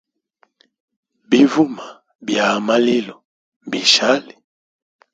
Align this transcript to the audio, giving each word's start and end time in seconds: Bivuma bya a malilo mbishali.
Bivuma 1.29 1.85
bya 2.25 2.43
a 2.53 2.55
malilo 2.67 3.15
mbishali. 3.65 4.33